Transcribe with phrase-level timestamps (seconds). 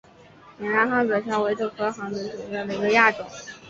[0.57, 3.23] 缅南杭子梢为豆科杭子梢属下的一个亚种。